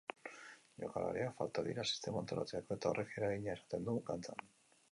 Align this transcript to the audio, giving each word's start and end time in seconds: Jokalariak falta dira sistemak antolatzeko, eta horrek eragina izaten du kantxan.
Jokalariak 0.83 1.35
falta 1.41 1.65
dira 1.67 1.85
sistemak 1.91 2.19
antolatzeko, 2.23 2.77
eta 2.79 2.89
horrek 2.93 3.13
eragina 3.21 3.57
izaten 3.59 3.87
du 3.91 3.99
kantxan. 4.09 4.47